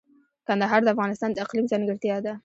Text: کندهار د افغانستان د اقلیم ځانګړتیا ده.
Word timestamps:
کندهار 0.47 0.81
د 0.83 0.87
افغانستان 0.95 1.29
د 1.31 1.37
اقلیم 1.45 1.65
ځانګړتیا 1.71 2.17
ده. 2.25 2.33